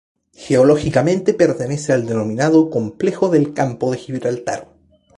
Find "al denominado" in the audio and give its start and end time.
1.93-2.71